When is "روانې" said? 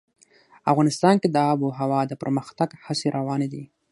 3.17-3.47